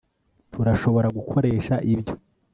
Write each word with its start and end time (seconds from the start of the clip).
turashobora 0.53 1.07
gukoresha 1.17 1.75
ibyo 1.93 2.13